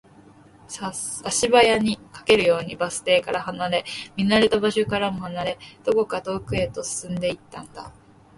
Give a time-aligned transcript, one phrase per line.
[0.67, 3.85] 足早に、駆けるようにバス停から離れ、
[4.17, 7.91] 見慣れた場所からも離れ、どこか遠くへと進んでいったんだ